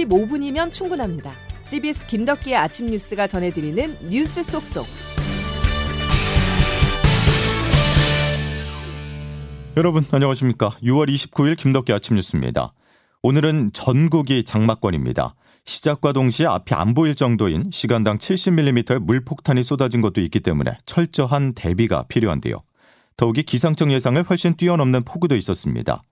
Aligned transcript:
45분이면 0.00 0.72
충분합니다. 0.72 1.32
CBS 1.64 2.06
김덕기의 2.06 2.56
아침 2.56 2.86
뉴스가 2.86 3.26
전해드리는 3.26 4.08
뉴스 4.08 4.42
속속. 4.42 4.86
여러분 9.76 10.04
안녕하십니까? 10.10 10.70
6월 10.82 11.08
29일 11.08 11.56
김덕기 11.56 11.92
아침 11.92 12.16
뉴스입니다. 12.16 12.72
오늘은 13.22 13.70
전국이 13.72 14.44
장마권입니다. 14.44 15.34
시작과 15.64 16.12
동시에 16.12 16.46
앞이 16.46 16.74
안 16.74 16.94
보일 16.94 17.14
정도인 17.14 17.70
시간당 17.70 18.18
70mm의 18.18 18.98
물폭탄이 18.98 19.62
쏟아진 19.62 20.00
것도 20.00 20.20
있기 20.22 20.40
때문에 20.40 20.78
철저한 20.86 21.54
대비가 21.54 22.04
필요한데요. 22.08 22.62
더욱이 23.16 23.42
기상청 23.42 23.92
예상을 23.92 24.20
훨씬 24.22 24.56
뛰어넘는 24.56 25.04
폭우도 25.04 25.36
있었습니다. 25.36 26.02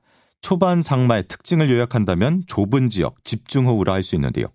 초반 0.41 0.83
장마의 0.83 1.25
특징을 1.29 1.71
요약한다면 1.71 2.45
좁은 2.47 2.89
지역, 2.89 3.23
집중호우라 3.25 3.93
할 3.93 4.03
수 4.03 4.15
있는데요. 4.15 4.47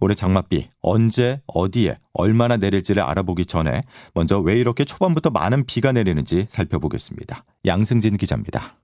올해 0.00 0.14
장맛비 0.14 0.68
언제, 0.80 1.40
어디에, 1.46 1.98
얼마나 2.14 2.56
내릴지를 2.56 3.02
알아보기 3.02 3.46
전에 3.46 3.80
먼저 4.14 4.38
왜 4.38 4.58
이렇게 4.58 4.84
초반부터 4.84 5.30
많은 5.30 5.66
비가 5.66 5.92
내리는지 5.92 6.46
살펴보겠습니다. 6.48 7.44
양승진 7.66 8.16
기자입니다. 8.16 8.76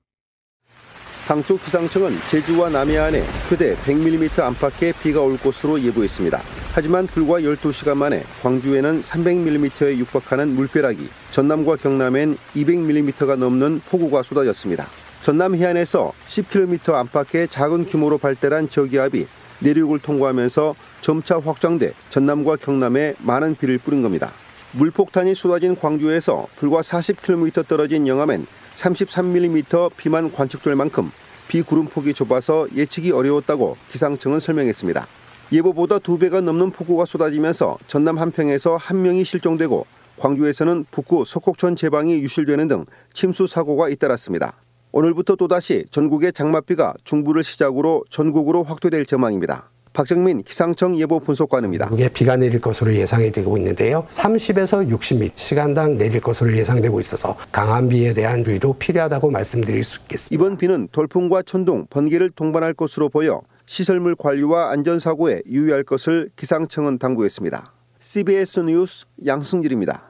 당초 1.27 1.59
기상청은 1.59 2.17
제주와 2.31 2.71
남해안에 2.71 3.23
최대 3.45 3.77
100mm 3.77 4.41
안팎의 4.41 4.95
비가 5.03 5.21
올 5.21 5.37
것으로 5.37 5.81
예보했습니다. 5.81 6.41
하지만 6.73 7.07
불과 7.07 7.41
12시간 7.41 7.97
만에 7.99 8.25
광주에는 8.43 9.03
300mm에 9.03 9.99
육박하는 9.99 10.55
물벼락이, 10.55 11.07
전남과 11.31 11.77
경남엔 11.77 12.39
200mm가 12.57 13.37
넘는 13.37 13.81
폭우가 13.91 14.23
쏟아졌습니다. 14.23 14.89
전남 15.29 15.55
해안에서 15.55 16.15
10km 16.25 16.95
안팎의 16.95 17.49
작은 17.49 17.85
규모로 17.85 18.17
발달한 18.17 18.71
저기압이 18.71 19.27
내륙을 19.59 19.99
통과하면서 19.99 20.75
점차 21.03 21.39
확장돼 21.39 21.93
전남과 22.09 22.57
경남에 22.57 23.15
많은 23.19 23.55
비를 23.55 23.77
뿌린 23.77 24.01
겁니다. 24.01 24.33
물폭탄이 24.73 25.35
쏟아진 25.35 25.77
광주에서 25.77 26.47
불과 26.57 26.81
40km 26.81 27.69
떨어진 27.69 28.09
영암엔 28.09 28.47
33mm 28.75 29.91
비만 29.99 30.33
관측될 30.33 30.75
만큼 30.77 31.13
비 31.47 31.61
구름폭이 31.61 32.15
좁아서 32.15 32.67
예측이 32.75 33.13
어려웠다고 33.13 33.77
기상청은 33.91 34.41
설명했습니다. 34.41 35.07
예보보다 35.53 35.99
두 35.99 36.17
배가 36.17 36.41
넘는 36.41 36.71
폭우가 36.71 37.05
쏟아지면서 37.05 37.77
전남 37.87 38.17
한평에서 38.17 38.79
한 38.79 39.03
명이 39.03 39.25
실종되고 39.25 39.85
광주에서는 40.17 40.87
북구 40.91 41.27
석곡천 41.27 41.77
제방이 41.77 42.15
유실되는 42.15 42.67
등 42.69 42.87
침수 43.13 43.47
사고가 43.47 43.91
잇따랐습니다. 43.91 44.57
오늘부터 44.99 45.37
또다시 45.37 45.85
전국의 45.93 46.33
장맛비가 46.33 46.93
중부를 47.05 47.45
시작으로 47.45 48.03
전국으로 48.11 48.65
확대될 48.65 49.07
전망입니다. 49.07 49.71
박정민 49.93 50.43
기상청 50.43 50.99
예보 50.99 51.21
분석관입니다. 51.21 51.91
이게 51.93 52.09
비가 52.09 52.35
내릴 52.35 52.61
것으로 52.61 52.93
예상이 52.93 53.31
되고 53.31 53.57
있는데요. 53.59 54.05
30에서 54.09 54.91
60mm 54.91 55.31
시간당 55.37 55.99
내릴 55.99 56.21
것으로 56.21 56.53
예상되고 56.53 56.99
있어서 56.99 57.37
강한 57.53 57.89
비에 57.89 58.13
대한 58.13 58.43
주의도 58.43 58.73
필요하다고 58.73 59.31
말씀드릴 59.31 59.85
수 59.85 60.01
있겠습니다. 60.01 60.35
이번 60.35 60.59
비는 60.59 60.89
돌풍과 60.91 61.43
천둥, 61.43 61.87
번개를 61.91 62.31
동반할 62.31 62.75
것으로 62.75 63.09
보여 63.09 63.43
시설물 63.67 64.17
관리와 64.17 64.73
안전사고에 64.73 65.43
유의할 65.47 65.85
것을 65.85 66.31
기상청은 66.35 66.99
당부했습니다. 66.99 67.73
CBS 68.01 68.61
뉴스 68.61 69.07
양승길입니다. 69.25 70.08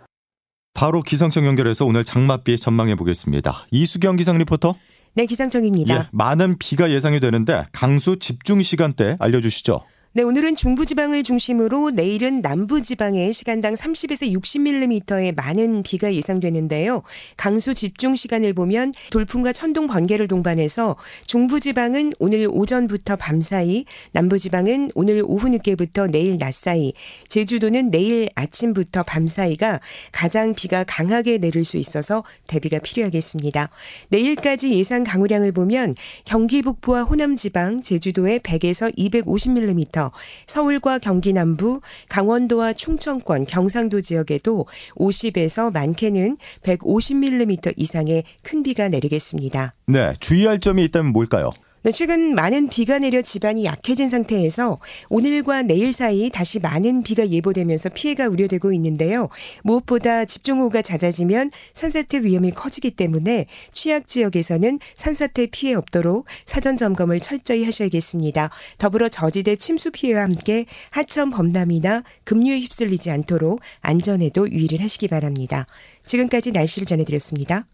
바로 0.78 1.02
기상청 1.02 1.44
연결해서 1.44 1.84
오늘 1.84 2.04
장맛비 2.04 2.56
전망해 2.56 2.94
보겠습니다. 2.94 3.66
이수경 3.72 4.14
기상 4.14 4.38
리포터. 4.38 4.74
네, 5.14 5.26
기상청입니다. 5.26 5.92
예, 5.92 6.06
많은 6.12 6.56
비가 6.58 6.92
예상이 6.92 7.18
되는데 7.18 7.66
강수 7.72 8.20
집중 8.20 8.62
시간대 8.62 9.16
알려주시죠. 9.18 9.80
네, 10.18 10.24
오늘은 10.24 10.56
중부지방을 10.56 11.22
중심으로 11.22 11.90
내일은 11.90 12.40
남부지방에 12.40 13.30
시간당 13.30 13.74
30에서 13.74 14.28
60mm의 14.36 15.36
많은 15.36 15.84
비가 15.84 16.12
예상되는데요. 16.12 17.04
강수 17.36 17.72
집중 17.72 18.16
시간을 18.16 18.52
보면 18.52 18.92
돌풍과 19.12 19.52
천둥 19.52 19.86
번개를 19.86 20.26
동반해서 20.26 20.96
중부지방은 21.26 22.14
오늘 22.18 22.48
오전부터 22.50 23.14
밤사이, 23.14 23.84
남부지방은 24.10 24.90
오늘 24.96 25.22
오후 25.24 25.48
늦게부터 25.50 26.08
내일 26.08 26.36
낮 26.36 26.52
사이, 26.52 26.94
제주도는 27.28 27.90
내일 27.90 28.28
아침부터 28.34 29.04
밤사이가 29.04 29.78
가장 30.10 30.52
비가 30.52 30.82
강하게 30.82 31.38
내릴 31.38 31.64
수 31.64 31.76
있어서 31.76 32.24
대비가 32.48 32.80
필요하겠습니다. 32.80 33.70
내일까지 34.08 34.72
예상 34.72 35.04
강우량을 35.04 35.52
보면 35.52 35.94
경기 36.24 36.60
북부와 36.62 37.04
호남 37.04 37.36
지방, 37.36 37.84
제주도에 37.84 38.40
100에서 38.40 38.92
250mm, 38.98 40.07
서울과 40.46 40.98
경기 40.98 41.32
남부, 41.32 41.80
강원도와 42.08 42.72
충청권, 42.72 43.46
경상도 43.46 44.00
지역에도 44.00 44.66
50에서 44.96 45.72
많게는 45.72 46.36
150mm 46.62 47.74
이상의 47.76 48.24
큰 48.42 48.62
비가 48.62 48.88
내리겠습니다. 48.88 49.72
네, 49.86 50.12
주의할 50.20 50.60
점이 50.60 50.84
있다면 50.84 51.12
뭘까요? 51.12 51.50
네, 51.84 51.92
최근 51.92 52.34
많은 52.34 52.68
비가 52.68 52.98
내려 52.98 53.22
지반이 53.22 53.64
약해진 53.64 54.08
상태에서 54.10 54.80
오늘과 55.10 55.62
내일 55.62 55.92
사이 55.92 56.28
다시 56.28 56.58
많은 56.58 57.04
비가 57.04 57.28
예보되면서 57.28 57.90
피해가 57.90 58.26
우려되고 58.26 58.72
있는데요. 58.72 59.28
무엇보다 59.62 60.24
집중호우가 60.24 60.82
잦아지면 60.82 61.52
산사태 61.74 62.24
위험이 62.24 62.50
커지기 62.50 62.90
때문에 62.90 63.46
취약 63.70 64.08
지역에서는 64.08 64.80
산사태 64.94 65.46
피해 65.52 65.74
없도록 65.74 66.26
사전 66.46 66.76
점검을 66.76 67.20
철저히 67.20 67.64
하셔야겠습니다. 67.64 68.50
더불어 68.78 69.08
저지대 69.08 69.54
침수 69.54 69.92
피해와 69.92 70.22
함께 70.22 70.64
하천 70.90 71.30
범람이나 71.30 72.02
급류에 72.24 72.58
휩쓸리지 72.58 73.12
않도록 73.12 73.60
안전에도 73.82 74.50
유의를 74.50 74.82
하시기 74.82 75.06
바랍니다. 75.06 75.66
지금까지 76.04 76.50
날씨를 76.50 76.86
전해드렸습니다. 76.86 77.66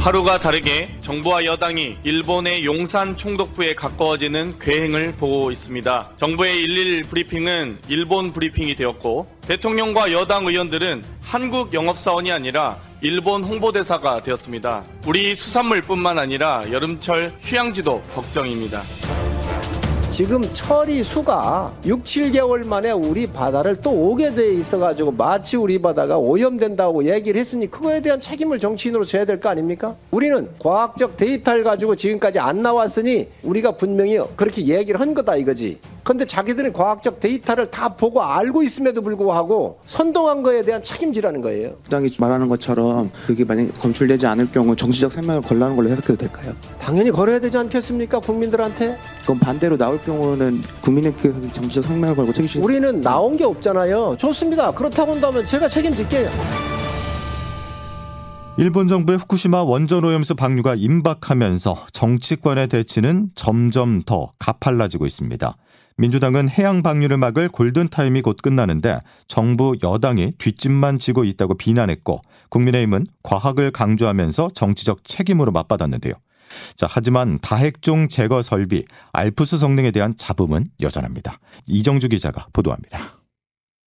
하루가 0.00 0.38
다르게 0.38 0.88
정부와 1.00 1.44
여당이 1.44 1.98
일본의 2.04 2.64
용산 2.64 3.16
총독부에 3.16 3.74
가까워지는 3.74 4.58
괴행을 4.60 5.12
보고 5.12 5.50
있습니다. 5.50 6.12
정부의 6.16 6.62
일일 6.62 7.02
브리핑은 7.02 7.78
일본 7.88 8.32
브리핑이 8.32 8.76
되었고 8.76 9.26
대통령과 9.42 10.12
여당 10.12 10.46
의원들은 10.46 11.02
한국 11.20 11.74
영업사원이 11.74 12.30
아니라 12.30 12.78
일본 13.00 13.42
홍보대사가 13.42 14.22
되었습니다. 14.22 14.84
우리 15.06 15.34
수산물뿐만 15.34 16.18
아니라 16.18 16.62
여름철 16.70 17.32
휴양지도 17.42 18.00
걱정입니다. 18.14 18.82
지금 20.10 20.40
처리 20.54 21.02
수가 21.02 21.74
6, 21.84 22.02
7개월 22.04 22.66
만에 22.66 22.90
우리 22.90 23.26
바다를 23.26 23.76
또 23.76 23.90
오게 23.90 24.32
돼 24.34 24.54
있어가지고 24.54 25.10
마치 25.12 25.56
우리 25.58 25.78
바다가 25.78 26.16
오염된다고 26.16 27.04
얘기를 27.04 27.38
했으니 27.38 27.70
그거에 27.70 28.00
대한 28.00 28.18
책임을 28.18 28.58
정치인으로 28.58 29.04
져야 29.04 29.24
될 29.26 29.36
거 29.40 29.50
아닙니까? 29.50 29.94
우리는 30.10 30.48
과학적 30.58 31.18
데이터를 31.18 31.64
가지고 31.64 31.94
지금까지 31.94 32.38
안 32.38 32.62
나왔으니 32.62 33.28
우리가 33.42 33.72
분명히 33.72 34.18
그렇게 34.36 34.66
얘기를 34.66 34.98
한 34.98 35.12
거다 35.12 35.36
이거지. 35.36 35.78
근데 36.06 36.24
자기들은 36.24 36.72
과학적 36.72 37.18
데이터를 37.18 37.68
다 37.68 37.88
보고 37.88 38.22
알고 38.22 38.62
있음에도 38.62 39.02
불구하고 39.02 39.80
선동한 39.86 40.44
거에 40.44 40.62
대한 40.62 40.80
책임지라는 40.80 41.40
거예요. 41.40 41.78
부당이 41.82 42.08
말하는 42.20 42.46
것처럼 42.46 43.10
그게 43.26 43.44
만약 43.44 43.76
검출되지 43.80 44.24
않을 44.24 44.52
경우 44.52 44.76
정치적 44.76 45.12
생명을 45.12 45.42
걸라는 45.42 45.74
걸로 45.74 45.88
해석해도 45.88 46.14
될까요? 46.14 46.52
당연히 46.78 47.10
걸어야 47.10 47.40
되지 47.40 47.58
않겠습니까? 47.58 48.20
국민들한테. 48.20 48.96
그럼 49.24 49.40
반대로 49.40 49.76
나올 49.76 50.00
경우는 50.00 50.62
국민께서 50.80 51.40
정치적 51.52 51.82
생명을 51.86 52.14
걸고 52.14 52.32
책임지 52.32 52.60
우리는 52.60 53.00
나온 53.00 53.36
게 53.36 53.42
없잖아요. 53.42 54.14
좋습니다. 54.16 54.70
그렇다고 54.70 55.10
한다면 55.10 55.44
제가 55.44 55.66
책임질게요. 55.66 56.30
일본 58.58 58.86
정부의 58.86 59.18
후쿠시마 59.18 59.64
원전 59.64 60.04
오염수 60.04 60.36
방류가 60.36 60.76
임박하면서 60.76 61.86
정치권의 61.90 62.68
대치는 62.68 63.30
점점 63.34 64.02
더 64.02 64.30
가팔라지고 64.38 65.04
있습니다. 65.04 65.56
민주당은 65.98 66.50
해양 66.50 66.82
방류를 66.82 67.16
막을 67.16 67.48
골든타임이 67.48 68.20
곧 68.20 68.36
끝나는데 68.42 68.98
정부 69.28 69.74
여당이 69.82 70.32
뒷짐만 70.36 70.98
지고 70.98 71.24
있다고 71.24 71.54
비난했고 71.56 72.20
국민의힘은 72.50 73.06
과학을 73.22 73.70
강조하면서 73.70 74.50
정치적 74.54 75.04
책임으로 75.04 75.52
맞받았는데요. 75.52 76.12
자, 76.76 76.86
하지만 76.88 77.38
다핵종 77.40 78.08
제거 78.08 78.42
설비, 78.42 78.84
알프스 79.12 79.56
성능에 79.56 79.90
대한 79.90 80.14
잡음은 80.16 80.66
여전합니다. 80.80 81.38
이정주 81.66 82.08
기자가 82.08 82.46
보도합니다. 82.52 83.16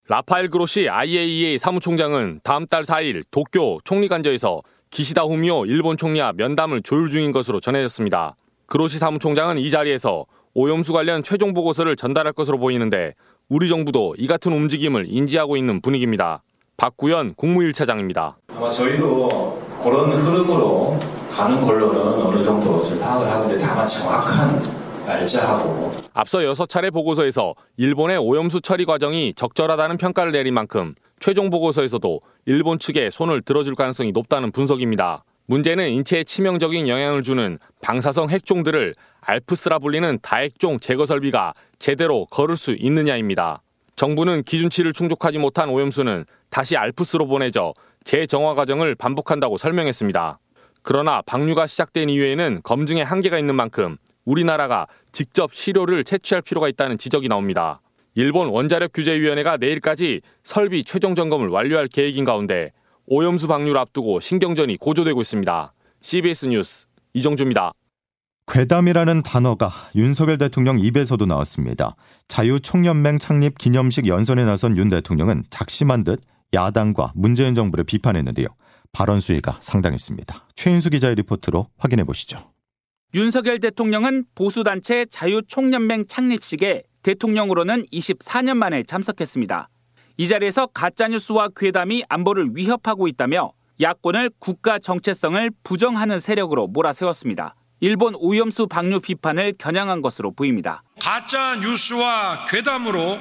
라파엘 0.08 0.48
그로시 0.48 0.88
IAEA 0.88 1.58
사무총장은 1.58 2.40
다음 2.42 2.66
달 2.66 2.84
4일 2.84 3.22
도쿄 3.30 3.78
총리관저에서 3.84 4.62
기시다 4.90 5.22
후미오 5.22 5.66
일본 5.66 5.98
총리와 5.98 6.32
면담을 6.32 6.80
조율 6.82 7.10
중인 7.10 7.32
것으로 7.32 7.60
전해졌습니다. 7.60 8.34
그로시 8.66 8.98
사무총장은 8.98 9.58
이 9.58 9.68
자리에서 9.68 10.24
오염수 10.54 10.92
관련 10.92 11.22
최종 11.22 11.54
보고서를 11.54 11.96
전달할 11.96 12.32
것으로 12.32 12.58
보이는데 12.58 13.14
우리 13.48 13.68
정부도 13.68 14.14
이 14.18 14.26
같은 14.26 14.52
움직임을 14.52 15.06
인지하고 15.08 15.56
있는 15.56 15.80
분위기입니다. 15.80 16.42
박구현 16.76 17.34
국무일차장입니다. 17.34 18.38
아마 18.56 18.70
저희도 18.70 19.28
그런 19.82 20.10
흐름으로 20.12 20.98
가는 21.30 21.60
걸로는 21.60 22.26
어느 22.26 22.44
정도 22.44 22.82
파악을 22.98 23.30
하는데 23.30 23.58
다만 23.58 23.86
정확한 23.86 24.62
날짜하고 25.06 25.92
앞서 26.12 26.38
6차례 26.38 26.92
보고서에서 26.92 27.54
일본의 27.76 28.18
오염수 28.18 28.60
처리 28.60 28.84
과정이 28.84 29.32
적절하다는 29.34 29.96
평가를 29.96 30.32
내린 30.32 30.54
만큼 30.54 30.94
최종 31.20 31.50
보고서에서도 31.50 32.20
일본 32.46 32.78
측에 32.78 33.10
손을 33.10 33.42
들어줄 33.42 33.74
가능성이 33.74 34.12
높다는 34.12 34.52
분석입니다. 34.52 35.24
문제는 35.46 35.88
인체에 35.90 36.24
치명적인 36.24 36.88
영향을 36.88 37.22
주는 37.22 37.58
방사성 37.80 38.28
핵종들을 38.28 38.94
알프스라 39.28 39.78
불리는 39.78 40.20
다핵종 40.22 40.80
제거 40.80 41.04
설비가 41.04 41.52
제대로 41.78 42.24
걸을 42.30 42.56
수 42.56 42.74
있느냐입니다. 42.78 43.60
정부는 43.94 44.42
기준치를 44.42 44.94
충족하지 44.94 45.36
못한 45.36 45.68
오염수는 45.68 46.24
다시 46.48 46.78
알프스로 46.78 47.26
보내져 47.26 47.74
재정화 48.04 48.54
과정을 48.54 48.94
반복한다고 48.94 49.58
설명했습니다. 49.58 50.38
그러나 50.80 51.20
방류가 51.26 51.66
시작된 51.66 52.08
이후에는 52.08 52.62
검증에 52.64 53.02
한계가 53.02 53.38
있는 53.38 53.54
만큼 53.54 53.98
우리나라가 54.24 54.86
직접 55.12 55.52
시료를 55.52 56.04
채취할 56.04 56.40
필요가 56.40 56.66
있다는 56.70 56.96
지적이 56.96 57.28
나옵니다. 57.28 57.82
일본 58.14 58.48
원자력 58.48 58.94
규제위원회가 58.94 59.58
내일까지 59.58 60.22
설비 60.42 60.84
최종 60.84 61.14
점검을 61.14 61.48
완료할 61.48 61.88
계획인 61.88 62.24
가운데 62.24 62.72
오염수 63.04 63.46
방류를 63.46 63.78
앞두고 63.78 64.20
신경전이 64.20 64.78
고조되고 64.78 65.20
있습니다. 65.20 65.74
CBS 66.00 66.46
뉴스 66.46 66.86
이정주입니다. 67.12 67.74
괴담이라는 68.48 69.22
단어가 69.22 69.70
윤석열 69.94 70.38
대통령 70.38 70.80
입에서도 70.80 71.24
나왔습니다. 71.26 71.96
자유총연맹 72.28 73.18
창립 73.18 73.58
기념식 73.58 74.06
연설에 74.06 74.44
나선 74.44 74.76
윤 74.78 74.88
대통령은 74.88 75.44
작심한 75.50 76.02
듯 76.02 76.22
야당과 76.54 77.12
문재인 77.14 77.54
정부를 77.54 77.84
비판했는데요. 77.84 78.46
발언 78.92 79.20
수위가 79.20 79.58
상당했습니다. 79.60 80.46
최인수 80.56 80.88
기자의 80.90 81.16
리포트로 81.16 81.68
확인해 81.76 82.04
보시죠. 82.04 82.38
윤석열 83.14 83.60
대통령은 83.60 84.24
보수단체 84.34 85.04
자유총연맹 85.10 86.06
창립식에 86.06 86.84
대통령으로는 87.02 87.84
24년 87.92 88.56
만에 88.56 88.82
참석했습니다. 88.82 89.68
이 90.16 90.26
자리에서 90.26 90.66
가짜뉴스와 90.68 91.50
괴담이 91.54 92.04
안보를 92.08 92.50
위협하고 92.54 93.08
있다며 93.08 93.52
야권을 93.80 94.30
국가 94.38 94.78
정체성을 94.78 95.50
부정하는 95.62 96.18
세력으로 96.18 96.66
몰아세웠습니다. 96.66 97.54
일본 97.80 98.14
오염수 98.16 98.66
방류 98.66 99.00
비판을 99.00 99.54
겨냥한 99.58 100.02
것으로 100.02 100.32
보입니다. 100.32 100.82
가짜 101.00 101.56
뉴스와 101.56 102.46
괴담으로 102.46 103.18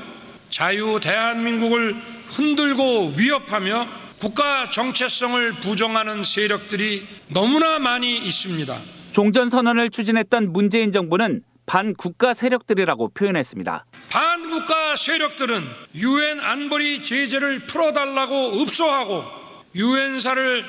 자유 0.50 1.00
대한민국을 1.02 1.96
흔들고 2.30 3.14
위협하며 3.18 3.88
국가 4.20 4.70
정체성을 4.72 5.52
부정하는 5.54 6.24
세력들이 6.24 7.08
너무나 7.28 7.78
많이 7.78 8.18
있습니다. 8.18 8.76
종전 9.12 9.50
선언을 9.50 9.90
추진했던 9.90 10.52
문재인 10.54 10.92
정부는 10.92 11.44
반국가 11.68 12.34
세력들이라고 12.34 13.10
표현했습니다. 13.10 13.86
반국가 14.10 14.96
세력들은 14.96 15.64
유엔 15.96 16.40
안보리 16.40 17.04
제재를 17.04 17.68
풀어달라고 17.68 18.62
읍소하고 18.62 19.24
유엔사를 19.76 20.66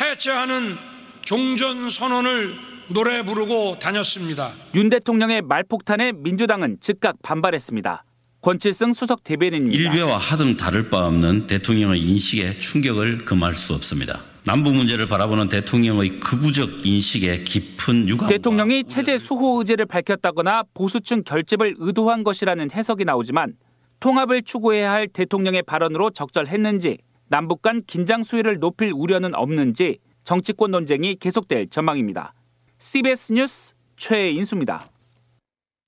해체하는 0.00 0.76
종전 1.24 1.88
선언을 1.90 2.71
노래 2.92 3.24
부르고 3.24 3.78
다녔습니다. 3.78 4.52
윤 4.74 4.88
대통령의 4.88 5.42
말폭탄에 5.42 6.12
민주당은 6.12 6.78
즉각 6.80 7.16
반발했습니다. 7.22 8.04
권칠승 8.42 8.92
수석 8.92 9.22
대변인입니다. 9.24 9.80
일베와 9.80 10.18
하등 10.18 10.56
다를 10.56 10.90
바 10.90 11.06
없는 11.06 11.46
대통령의 11.46 12.00
인식에 12.00 12.58
충격을 12.58 13.24
금할 13.24 13.54
수 13.54 13.72
없습니다. 13.74 14.20
남북 14.44 14.74
문제를 14.74 15.06
바라보는 15.06 15.48
대통령의 15.48 16.18
극우적 16.18 16.84
인식에 16.84 17.44
깊은 17.44 18.08
유감. 18.08 18.28
대통령이 18.28 18.84
체제 18.84 19.16
수호 19.16 19.60
의지를 19.60 19.86
밝혔다거나 19.86 20.64
보수층 20.74 21.22
결집을 21.22 21.76
의도한 21.78 22.24
것이라는 22.24 22.70
해석이 22.72 23.04
나오지만 23.04 23.54
통합을 24.00 24.42
추구해야 24.42 24.90
할 24.90 25.06
대통령의 25.06 25.62
발언으로 25.62 26.10
적절했는지 26.10 26.98
남북 27.28 27.62
간 27.62 27.82
긴장 27.86 28.24
수위를 28.24 28.58
높일 28.58 28.92
우려는 28.92 29.34
없는지 29.36 29.98
정치권 30.24 30.72
논쟁이 30.72 31.14
계속될 31.14 31.68
전망입니다. 31.68 32.34
CBS 32.82 33.32
뉴스 33.32 33.74
최인수입니다. 33.96 34.88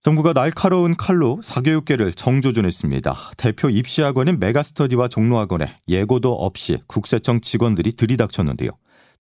정부가 0.05 0.33
날카로운 0.33 0.97
칼로 0.97 1.41
사교육계를 1.43 2.13
정조준했습니다. 2.13 3.33
대표 3.37 3.69
입시학원인 3.69 4.39
메가스터디와 4.39 5.09
종로학원에 5.09 5.77
예고도 5.89 6.33
없이 6.33 6.79
국세청 6.87 7.41
직원들이 7.41 7.95
들이닥쳤는데요. 7.95 8.71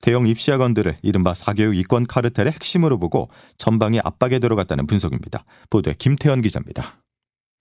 대형 0.00 0.28
입시학원들을 0.28 0.98
이른바 1.02 1.34
사교육 1.34 1.76
이권 1.76 2.06
카르텔의 2.06 2.52
핵심으로 2.52 3.00
보고 3.00 3.28
전방이 3.58 3.98
압박에 4.04 4.38
들어갔다는 4.38 4.86
분석입니다. 4.86 5.44
보도에 5.68 5.94
김태현 5.98 6.42
기자입니다. 6.42 7.02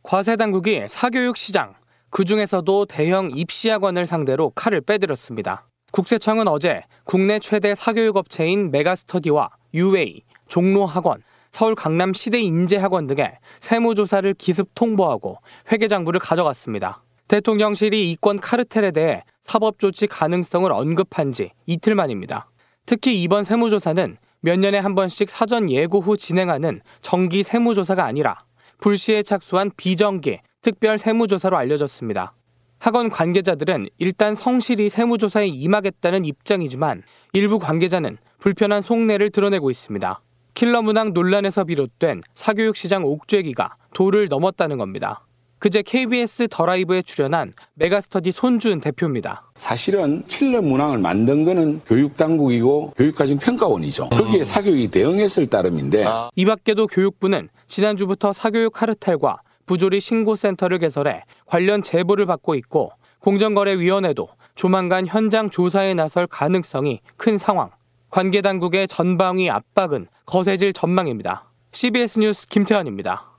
과세 0.03 0.35
당국이 0.35 0.83
사교육 0.87 1.37
시장, 1.37 1.73
그 2.11 2.23
중에서도 2.23 2.85
대형 2.85 3.31
입시학원을 3.33 4.05
상대로 4.05 4.51
칼을 4.51 4.81
빼들었습니다. 4.81 5.65
국세청은 5.93 6.47
어제 6.47 6.81
국내 7.03 7.37
최대 7.37 7.75
사교육 7.75 8.17
업체인 8.17 8.71
메가스터디와 8.71 9.49
UA, 9.75 10.23
종로학원, 10.47 11.21
서울 11.51 11.75
강남 11.75 12.13
시대 12.13 12.41
인재학원 12.41 13.05
등의 13.05 13.37
세무조사를 13.59 14.33
기습 14.33 14.69
통보하고 14.73 15.37
회계장부를 15.71 16.19
가져갔습니다. 16.19 17.03
대통령실이 17.27 18.09
이권 18.09 18.39
카르텔에 18.39 18.89
대해 18.89 19.23
사법조치 19.43 20.07
가능성을 20.07 20.71
언급한 20.71 21.31
지 21.31 21.51
이틀 21.67 21.93
만입니다. 21.93 22.49
특히 22.87 23.21
이번 23.21 23.43
세무조사는 23.43 24.17
몇 24.41 24.57
년에 24.57 24.79
한 24.79 24.95
번씩 24.95 25.29
사전 25.29 25.69
예고 25.69 25.99
후 25.99 26.17
진행하는 26.17 26.81
정기 27.01 27.43
세무조사가 27.43 28.03
아니라 28.03 28.39
불시에 28.79 29.21
착수한 29.21 29.69
비정기 29.77 30.39
특별 30.63 30.97
세무조사로 30.97 31.55
알려졌습니다. 31.55 32.33
학원 32.83 33.09
관계자들은 33.09 33.87
일단 33.97 34.35
성실히 34.35 34.89
세무조사에 34.89 35.47
임하겠다는 35.47 36.25
입장이지만 36.25 37.03
일부 37.31 37.57
관계자는 37.57 38.17
불편한 38.39 38.81
속내를 38.81 39.29
드러내고 39.29 39.71
있습니다. 39.71 40.19
킬러 40.53 40.81
문항 40.81 41.13
논란에서 41.13 41.63
비롯된 41.63 42.23
사교육 42.35 42.75
시장 42.75 43.05
옥죄기가 43.05 43.77
도를 43.93 44.27
넘었다는 44.27 44.77
겁니다. 44.77 45.25
그제 45.59 45.81
KBS 45.81 46.49
더 46.51 46.65
라이브에 46.65 47.01
출연한 47.03 47.53
메가스터디 47.75 48.33
손준 48.33 48.81
대표입니다. 48.81 49.49
사실은 49.55 50.23
킬러 50.27 50.61
문항을 50.61 50.97
만든 50.97 51.45
거는 51.45 51.79
교육당국이고 51.85 52.95
교육과정평가원이죠. 52.97 54.09
거기에 54.09 54.43
사교육이 54.43 54.89
대응했을 54.89 55.47
따름인데 55.47 56.03
이 56.35 56.43
밖에도 56.43 56.87
교육부는 56.87 57.47
지난주부터 57.65 58.33
사교육 58.33 58.73
카르텔과 58.73 59.37
부조리 59.65 59.99
신고센터를 59.99 60.79
개설해 60.79 61.23
관련 61.45 61.81
제보를 61.81 62.25
받고 62.25 62.55
있고 62.55 62.91
공정거래위원회도 63.19 64.27
조만간 64.55 65.07
현장 65.07 65.49
조사에 65.49 65.93
나설 65.93 66.27
가능성이 66.27 66.99
큰 67.17 67.37
상황. 67.37 67.71
관계 68.09 68.41
당국의 68.41 68.87
전방위 68.87 69.49
압박은 69.49 70.07
거세질 70.25 70.73
전망입니다. 70.73 71.49
CBS 71.71 72.19
뉴스 72.19 72.47
김태현입니다. 72.47 73.33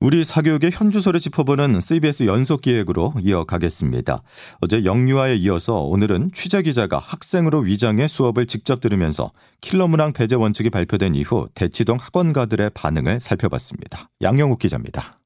우리 0.00 0.24
사교육의 0.24 0.72
현주소를 0.72 1.20
짚어보는 1.20 1.80
CBS 1.80 2.24
연속 2.24 2.62
기획으로 2.62 3.12
이어가겠습니다. 3.20 4.22
어제 4.60 4.84
영유아에 4.84 5.36
이어서 5.36 5.82
오늘은 5.82 6.32
취재 6.34 6.62
기자가 6.62 6.98
학생으로 6.98 7.60
위장해 7.60 8.08
수업을 8.08 8.46
직접 8.46 8.80
들으면서 8.80 9.30
킬러 9.60 9.86
문항 9.86 10.12
배제 10.12 10.34
원칙이 10.34 10.70
발표된 10.70 11.14
이후 11.14 11.48
대치동 11.54 11.98
학원가들의 12.00 12.70
반응을 12.74 13.20
살펴봤습니다. 13.20 14.08
양영욱 14.22 14.58
기자입니다. 14.58 15.21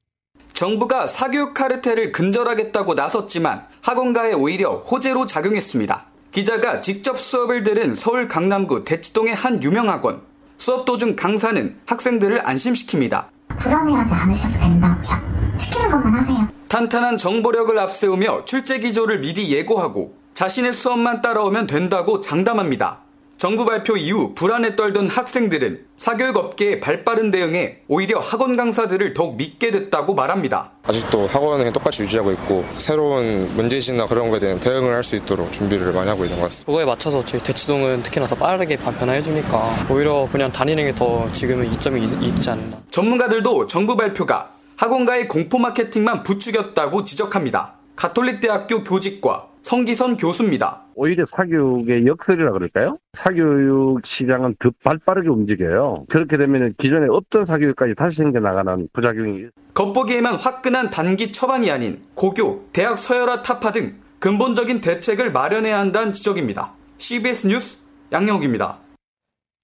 정부가 0.57 1.05
사교육 1.05 1.53
카르텔을 1.53 2.11
근절하겠다고 2.11 2.95
나섰지만 2.95 3.67
학원가에 3.83 4.33
오히려 4.33 4.77
호재로 4.77 5.27
작용했습니다. 5.27 6.05
기자가 6.31 6.81
직접 6.81 7.19
수업을 7.19 7.63
들은 7.63 7.93
서울 7.93 8.27
강남구 8.27 8.83
대치동의 8.83 9.35
한 9.35 9.61
유명 9.61 9.87
학원. 9.87 10.19
수업 10.57 10.85
도중 10.85 11.15
강사는 11.15 11.77
학생들을 11.85 12.41
안심시킵니다. 12.41 13.25
불안해하지 13.49 14.13
않으셔도 14.15 14.53
된다고요. 14.59 15.59
시키는 15.59 15.91
것만 15.91 16.13
하세요. 16.15 16.47
탄탄한 16.69 17.19
정보력을 17.19 17.77
앞세우며 17.77 18.45
출제 18.45 18.79
기조를 18.79 19.19
미리 19.19 19.53
예고하고 19.53 20.15
자신의 20.33 20.73
수업만 20.73 21.21
따라오면 21.21 21.67
된다고 21.67 22.19
장담합니다. 22.19 23.01
정부 23.37 23.65
발표 23.65 23.95
이후 23.97 24.33
불안에 24.33 24.75
떨던 24.75 25.09
학생들은 25.09 25.85
사교육 25.95 26.37
업계의 26.37 26.79
발빠른 26.79 27.29
대응에 27.29 27.81
오히려 27.87 28.19
학원 28.19 28.57
강사들을 28.57 29.13
더욱 29.13 29.35
믿게 29.37 29.69
됐다고 29.69 30.15
말합니다. 30.15 30.71
아직도 30.83 31.27
학원은 31.27 31.71
똑같이 31.71 32.01
유지하고 32.01 32.31
있고 32.31 32.65
새로운 32.71 33.47
문제지나 33.55 34.07
그런 34.07 34.31
거에 34.31 34.39
대한 34.39 34.59
대응을 34.59 34.91
할 34.93 35.03
수 35.03 35.15
있도록 35.15 35.51
준비를 35.53 35.93
많이 35.93 36.09
하고 36.09 36.23
있는 36.25 36.37
것 36.39 36.45
같습니다. 36.45 36.65
그거에 36.65 36.83
맞춰서 36.85 37.23
저희 37.23 37.41
대치동은 37.43 38.01
특히나 38.03 38.25
더 38.27 38.33
빠르게 38.35 38.75
변화해 38.75 39.21
주니까 39.21 39.85
오히려 39.89 40.27
그냥 40.31 40.51
다니는 40.51 40.85
게 40.85 40.93
더 40.97 41.31
지금은 41.31 41.71
이점이 41.73 42.03
있지 42.03 42.49
않나. 42.49 42.77
전문가들도 42.89 43.67
정부 43.67 43.95
발표가 43.95 44.49
학원가의 44.77 45.27
공포 45.27 45.59
마케팅만 45.59 46.23
부추겼다고 46.23 47.03
지적합니다. 47.03 47.73
가톨릭대학교 47.95 48.83
교직과 48.83 49.47
성기선 49.61 50.17
교수입니다. 50.17 50.81
오히려 50.97 51.25
사교육의 51.25 52.07
역설이라 52.07 52.51
그럴까요? 52.51 52.97
사교육 53.13 54.03
시장은 54.03 54.55
더 54.57 54.71
발빠르게 54.83 55.29
움직여요. 55.29 56.05
그렇게 56.09 56.37
되면 56.37 56.73
기존에 56.79 57.07
없던 57.07 57.45
사교육까지 57.45 57.93
다시 57.93 58.17
생겨나가는 58.17 58.87
부작용이 58.91 59.45
겉보기에만 59.75 60.35
화끈한 60.37 60.89
단기 60.89 61.31
처방이 61.31 61.69
아닌 61.69 62.01
고교, 62.15 62.69
대학 62.73 62.97
서열화 62.97 63.43
타파 63.43 63.71
등 63.73 63.93
근본적인 64.17 64.81
대책을 64.81 65.31
마련해야 65.31 65.77
한다는 65.77 66.13
지적입니다. 66.13 66.73
CBS 66.97 67.45
뉴스 67.45 67.77
양영욱입니다. 68.11 68.79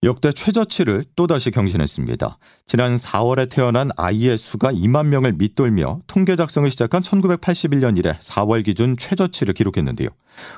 역대 0.04 0.34
최저치를 0.34 1.06
또다시 1.16 1.50
경신했습니다. 1.50 2.38
지난 2.68 2.98
4월에 2.98 3.50
태어난 3.50 3.90
아이의 3.96 4.38
수가 4.38 4.74
2만 4.74 5.06
명을 5.06 5.34
밑돌며 5.34 6.02
통계 6.08 6.36
작성을 6.36 6.70
시작한 6.70 7.02
1981년 7.02 7.98
이래 7.98 8.18
4월 8.20 8.66
기준 8.66 8.98
최저치를 8.98 9.54
기록했는데요. 9.54 10.10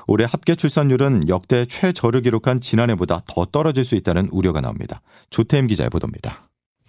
올해 0.08 0.26
합계 0.28 0.56
출산율은 0.56 1.28
역대 1.28 1.64
최저를 1.64 2.22
기록한 2.22 2.60
지난해보다 2.60 3.20
더 3.28 3.44
떨어질 3.44 3.84
수 3.84 3.94
있다는 3.94 4.28
우려가 4.32 4.60
나옵니다. 4.60 5.00
조태임 5.30 5.68
기자의 5.68 5.90
보도입니다. 5.90 6.45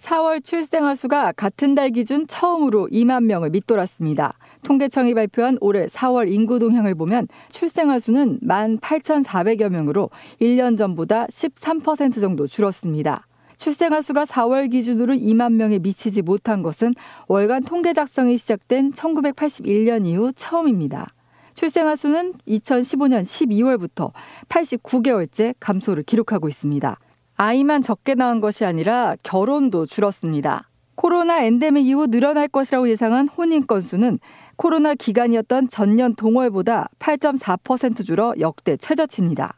4월 0.08 0.42
출생아 0.42 0.94
수가 0.94 1.32
같은 1.32 1.74
달 1.74 1.90
기준 1.90 2.26
처음으로 2.26 2.88
2만 2.90 3.24
명을 3.24 3.50
밑돌았습니다. 3.50 4.32
통계청이 4.62 5.12
발표한 5.12 5.58
올해 5.60 5.86
4월 5.86 6.32
인구 6.32 6.58
동향을 6.58 6.94
보면 6.94 7.28
출생아 7.50 7.98
수는 7.98 8.40
18,400여 8.40 9.68
명으로 9.68 10.08
1년 10.40 10.78
전보다 10.78 11.26
13% 11.26 12.20
정도 12.20 12.46
줄었습니다. 12.46 13.26
출생아 13.58 14.00
수가 14.00 14.24
4월 14.24 14.70
기준으로 14.70 15.12
2만 15.12 15.52
명에 15.52 15.78
미치지 15.78 16.22
못한 16.22 16.62
것은 16.62 16.94
월간 17.26 17.64
통계 17.64 17.92
작성이 17.92 18.38
시작된 18.38 18.92
1981년 18.92 20.06
이후 20.06 20.32
처음입니다. 20.32 21.06
출생아 21.52 21.96
수는 21.96 22.32
2015년 22.48 23.24
12월부터 23.24 24.12
89개월째 24.48 25.54
감소를 25.60 26.04
기록하고 26.04 26.48
있습니다. 26.48 26.98
아이만 27.40 27.82
적게 27.82 28.16
낳은 28.16 28.40
것이 28.40 28.64
아니라 28.64 29.14
결혼도 29.22 29.86
줄었습니다. 29.86 30.68
코로나 30.96 31.40
엔데믹 31.44 31.86
이후 31.86 32.08
늘어날 32.08 32.48
것이라고 32.48 32.88
예상한 32.88 33.28
혼인 33.28 33.64
건수는 33.64 34.18
코로나 34.56 34.96
기간이었던 34.96 35.68
전년 35.68 36.16
동월보다 36.16 36.88
8.4% 36.98 38.04
줄어 38.04 38.34
역대 38.40 38.76
최저치입니다. 38.76 39.56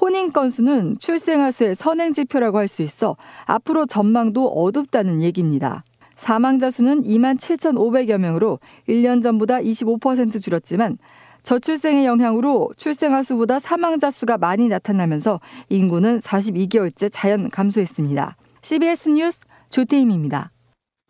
혼인 0.00 0.32
건수는 0.32 0.98
출생아 0.98 1.52
수의 1.52 1.76
선행 1.76 2.12
지표라고 2.14 2.58
할 2.58 2.66
수 2.66 2.82
있어 2.82 3.16
앞으로 3.44 3.86
전망도 3.86 4.48
어둡다는 4.48 5.22
얘기입니다. 5.22 5.84
사망자 6.16 6.68
수는 6.68 7.04
2만 7.04 7.38
7,500여 7.38 8.18
명으로 8.18 8.58
1년 8.88 9.22
전보다 9.22 9.60
25% 9.60 10.42
줄었지만 10.42 10.98
저출생의 11.42 12.06
영향으로 12.06 12.70
출생아 12.76 13.22
수보다 13.22 13.58
사망자 13.58 14.10
수가 14.10 14.38
많이 14.38 14.68
나타나면서 14.68 15.40
인구는 15.68 16.20
42개월째 16.20 17.10
자연 17.12 17.48
감소했습니다. 17.50 18.36
CBS 18.62 19.08
뉴스 19.10 19.40
조태임입니다. 19.70 20.50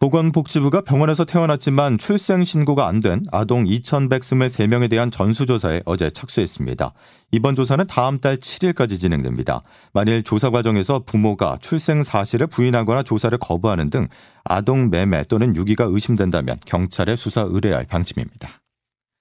보건복지부가 0.01 0.81
병원에서 0.81 1.27
태어났지만 1.27 1.99
출생 1.99 2.43
신고가 2.43 2.87
안 2.89 3.01
된 3.01 3.23
아동 3.33 3.65
2,123명에 3.65 4.89
대한 4.89 5.11
전수조사에 5.11 5.83
어제 5.85 6.09
착수했습니다. 6.09 6.95
이번 7.33 7.55
조사는 7.55 7.87
다음 7.87 8.19
달 8.19 8.39
7일까지 8.39 8.99
진행됩니다. 8.99 9.63
만일 9.93 10.23
조사 10.23 10.49
과정에서 10.49 11.03
부모가 11.05 11.59
출생 11.61 12.03
사실을 12.03 12.47
부인하거나 12.47 13.03
조사를 13.03 13.37
거부하는 13.39 13.91
등 13.91 14.09
아동 14.45 14.89
매매 14.89 15.23
또는 15.25 15.55
유기가 15.55 15.85
의심된다면 15.85 16.57
경찰에 16.65 17.15
수사 17.15 17.43
의뢰할 17.43 17.85
방침입니다. 17.85 18.49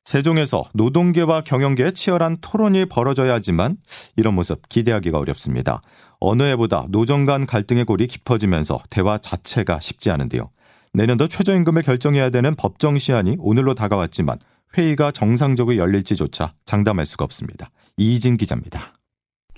세종에서 0.09 0.63
노동계와 0.73 1.41
경영계의 1.41 1.93
치열한 1.93 2.37
토론이 2.41 2.85
벌어져야 2.85 3.35
하지만 3.35 3.77
이런 4.15 4.33
모습 4.33 4.67
기대하기가 4.67 5.19
어렵습니다. 5.19 5.81
어느 6.19 6.41
해보다 6.41 6.87
노정 6.89 7.25
간 7.25 7.45
갈등의 7.45 7.85
골이 7.85 8.07
깊어지면서 8.07 8.81
대화 8.89 9.19
자체가 9.19 9.79
쉽지 9.79 10.09
않은데요. 10.09 10.49
내년도 10.93 11.27
최저임금을 11.27 11.83
결정해야 11.83 12.31
되는 12.31 12.55
법정 12.55 12.97
시한이 12.97 13.35
오늘로 13.37 13.75
다가왔지만 13.75 14.39
회의가 14.75 15.11
정상적으로 15.11 15.77
열릴지조차 15.77 16.53
장담할 16.65 17.05
수가 17.05 17.25
없습니다. 17.25 17.69
이진 17.95 18.37
기자입니다. 18.37 18.93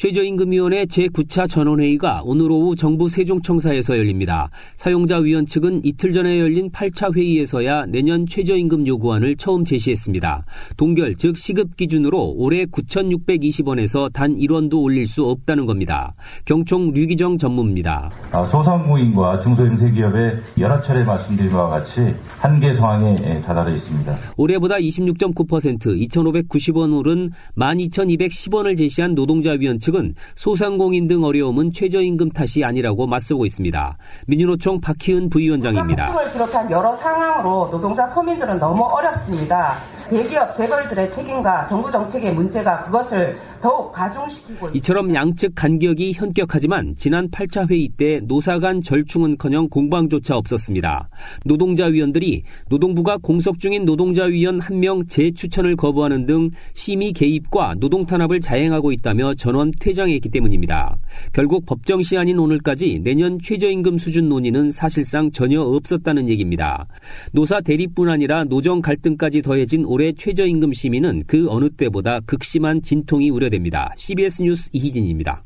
최저임금위원회 0.01 0.86
제9차 0.86 1.48
전원회의가 1.48 2.24
오늘 2.25 2.50
오후 2.50 2.75
정부 2.75 3.08
세종청사에서 3.08 4.00
열립니다. 4.00 4.50
사용자위원 4.75 5.46
측은 5.46 5.81
이틀 5.84 6.12
전에 6.12 6.39
열린 6.39 6.72
8차 6.72 7.15
회의에서야 7.15 7.86
내년 7.86 8.25
최저임금 8.25 8.88
요구안을 8.88 9.36
처음 9.36 9.63
제시했습니다. 9.63 10.43
동결, 10.75 11.17
즉 11.17 11.38
시급 11.38 11.77
기준으로 11.77 12.34
올해 12.36 12.65
9,620원에서 12.65 14.12
단 14.12 14.36
1원도 14.36 14.81
올릴 14.81 15.05
수 15.05 15.24
없다는 15.24 15.67
겁니다. 15.67 16.15
경총 16.46 16.93
류기정 16.93 17.38
전무입니다. 17.38 18.10
아, 18.31 18.43
소상공인과 18.43 19.41
중소형제기업에 19.41 20.39
여러 20.58 20.81
차례 20.81 21.03
말씀드린 21.03 21.51
바와 21.51 21.70
같이 21.70 22.15
한계 22.39 22.74
상황에 22.74 23.39
다다르 23.41 23.72
있습니다. 23.75 24.17
올해보다 24.36 24.77
26.9% 24.77 25.77
2,590원 26.10 26.98
오른 26.98 27.29
12,210원을 27.55 28.75
제시한 28.79 29.13
노동자위원 29.13 29.77
측 29.77 29.90
측은 29.91 30.15
소상공인 30.36 31.07
등 31.07 31.24
어려움은 31.24 31.71
최저임금 31.71 32.31
탓이 32.31 32.63
아니라고 32.63 33.05
맞서고 33.05 33.45
있습니다. 33.45 33.98
민주노총 34.27 34.81
박희은 34.81 35.29
부위원장입니다. 35.29 36.17
을 36.19 36.31
비롯한 36.33 36.71
여러 36.71 36.93
상황으로 36.93 37.69
노동자 37.71 38.05
서민들은 38.07 38.60
너무 38.60 38.83
어렵습니다. 38.83 39.75
대기업 40.10 40.53
재벌들의 40.53 41.10
책임과 41.10 41.65
정부 41.67 41.89
정책의 41.89 42.33
문제가 42.33 42.83
그것을 42.83 43.38
더욱 43.62 43.93
가중시키고 43.93 44.53
있습니다. 44.67 44.77
이처럼 44.77 45.15
양측 45.15 45.53
간격이 45.55 46.12
현격하지만 46.13 46.95
지난 46.98 47.29
8차 47.29 47.69
회의 47.69 47.88
때 47.88 48.19
노사 48.24 48.60
간 48.60 48.81
절충은커녕 48.81 49.69
공방조차 49.69 50.36
없었습니다. 50.36 51.07
노동자 51.45 51.86
위원들이 51.86 52.43
노동부가 52.67 53.17
공석 53.21 53.60
중인 53.60 53.86
노동자 53.86 54.24
위원 54.25 54.60
한 54.60 54.81
명 54.81 55.05
재추천을 55.05 55.75
거부하는 55.75 56.25
등 56.25 56.50
심의 56.74 57.13
개입과 57.13 57.75
노동 57.77 58.05
탄압을 58.05 58.41
자행하고 58.41 58.91
있다며 58.91 59.36
전원 59.36 59.70
퇴장했기 59.79 60.29
때문입니다. 60.29 60.97
결국 61.33 61.65
법정 61.65 62.01
시한인 62.01 62.39
오늘까지 62.39 63.01
내년 63.03 63.39
최저임금 63.39 63.97
수준 63.97 64.29
논의는 64.29 64.71
사실상 64.71 65.31
전혀 65.31 65.61
없었다는 65.61 66.29
얘기입니다. 66.29 66.87
노사 67.31 67.61
대립뿐 67.61 68.09
아니라 68.09 68.43
노정 68.43 68.81
갈등까지 68.81 69.41
더해진 69.41 69.85
올해 69.85 70.13
최저임금 70.13 70.73
시민은 70.73 71.23
그 71.27 71.47
어느 71.49 71.69
때보다 71.69 72.19
극심한 72.21 72.81
진통이 72.81 73.29
우려됩니다. 73.29 73.93
CBS 73.95 74.43
뉴스 74.43 74.69
이희진입니다. 74.73 75.43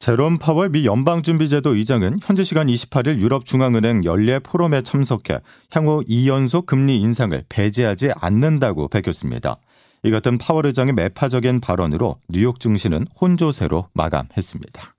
제롬 0.00 0.38
파월 0.38 0.70
미 0.70 0.86
연방준비제도 0.86 1.74
의장은 1.74 2.20
현지 2.22 2.42
시간 2.42 2.68
28일 2.68 3.18
유럽중앙은행 3.18 4.04
연례 4.06 4.38
포럼에 4.38 4.80
참석해 4.80 5.40
향후 5.72 6.02
2연속 6.08 6.64
금리 6.64 6.98
인상을 7.02 7.44
배제하지 7.50 8.12
않는다고 8.16 8.88
밝혔습니다. 8.88 9.58
이 10.02 10.10
같은 10.10 10.38
파월 10.38 10.66
의장의 10.66 10.94
매파적인 10.94 11.60
발언으로 11.60 12.16
뉴욕 12.28 12.58
증시는 12.58 13.06
혼조세로 13.20 13.88
마감했습니다. 13.92 14.94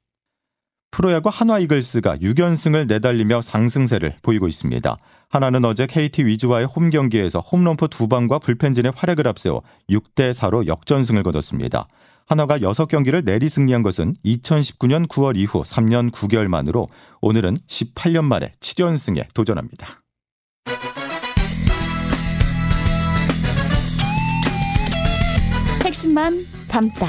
프로야구 0.92 1.30
한화 1.30 1.60
이글스가 1.60 2.18
6연승을 2.18 2.86
내달리며 2.88 3.42
상승세를 3.42 4.18
보이고 4.22 4.48
있습니다. 4.48 4.98
하나는 5.30 5.64
어제 5.64 5.88
KT 5.88 6.26
위즈와의 6.26 6.68
홈 6.68 6.90
경기에서 6.90 7.40
홈런포 7.40 7.88
두 7.88 8.10
방과 8.10 8.40
불펜진의 8.40 8.92
활약을 8.96 9.26
앞세워 9.28 9.64
6대 9.90 10.32
4로 10.34 10.68
역전승을 10.68 11.24
거뒀습니다. 11.24 11.88
한화가 12.26 12.60
6경기를 12.60 13.24
내리 13.24 13.48
승리한 13.48 13.84
것은 13.84 14.16
2019년 14.26 15.08
9월 15.08 15.38
이후 15.38 15.64
3년 15.64 16.12
9개월 16.12 16.48
만으로 16.48 16.90
오늘은 17.22 17.60
18년 17.68 18.26
만에 18.26 18.52
7연승에 18.60 19.34
도전합니다. 19.34 20.02
핵심만 25.86 26.46
담다. 26.68 27.08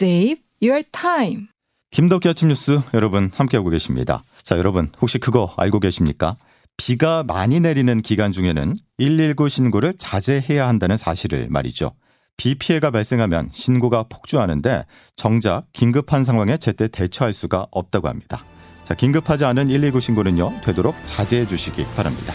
Save 0.00 0.42
your 0.62 0.82
time. 0.90 1.46
김덕기 1.90 2.28
아침 2.28 2.48
뉴스 2.48 2.80
여러분 2.94 3.30
함께하고 3.34 3.70
계십니다. 3.70 4.24
자, 4.42 4.58
여러분 4.58 4.90
혹시 5.00 5.18
그거 5.18 5.52
알고 5.56 5.78
계십니까? 5.78 6.36
비가 6.76 7.22
많이 7.22 7.60
내리는 7.60 8.00
기간 8.00 8.32
중에는 8.32 8.76
119 8.96 9.48
신고를 9.48 9.94
자제해야 9.98 10.66
한다는 10.66 10.96
사실을 10.96 11.48
말이죠. 11.50 11.92
비 12.36 12.56
피해가 12.56 12.90
발생하면 12.90 13.50
신고가 13.52 14.06
폭주하는데 14.08 14.86
정작 15.14 15.66
긴급한 15.72 16.24
상황에 16.24 16.56
제때 16.56 16.88
대처할 16.88 17.32
수가 17.32 17.66
없다고 17.70 18.08
합니다. 18.08 18.44
자, 18.84 18.94
긴급하지 18.94 19.44
않은 19.44 19.68
119 19.68 20.00
신고는요, 20.00 20.60
되도록 20.64 20.96
자제해 21.04 21.46
주시기 21.46 21.84
바랍니다. 21.94 22.34